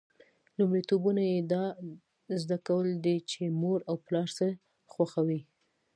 [0.57, 1.65] لومړیتوبونه یې دا
[2.41, 4.47] زده کول دي چې مور او پلار څه
[4.91, 5.41] خوښوي.